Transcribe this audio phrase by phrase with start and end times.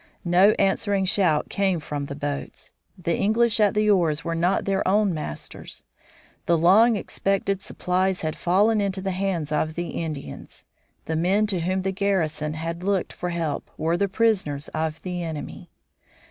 [0.25, 2.71] No answering shout came from the boats.
[2.97, 5.83] The English at the oars were not their own masters.
[6.47, 10.65] The long expected supplies had fallen into the hands of the Indians.
[11.05, 15.21] The men to whom the garrison had looked for help were the prisoners of the
[15.21, 15.69] enemy.